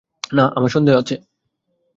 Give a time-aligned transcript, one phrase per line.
[0.31, 1.15] না, আমার সন্দেহ আছে।